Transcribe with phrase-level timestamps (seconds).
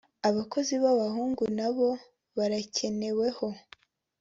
[0.29, 1.89] Abakozi ba bahungu na bo
[2.37, 3.47] barakeneweho